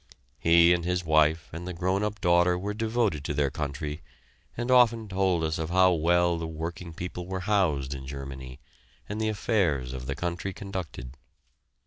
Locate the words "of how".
5.59-5.91